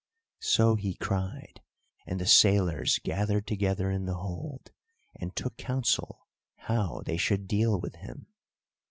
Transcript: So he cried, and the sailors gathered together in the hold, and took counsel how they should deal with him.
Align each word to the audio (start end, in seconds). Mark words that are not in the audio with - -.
So 0.39 0.73
he 0.77 0.95
cried, 0.95 1.61
and 2.07 2.19
the 2.19 2.25
sailors 2.25 2.97
gathered 3.03 3.45
together 3.45 3.91
in 3.91 4.05
the 4.07 4.15
hold, 4.15 4.71
and 5.19 5.35
took 5.35 5.57
counsel 5.57 6.25
how 6.55 7.03
they 7.05 7.17
should 7.17 7.47
deal 7.47 7.79
with 7.79 7.97
him. 7.97 8.25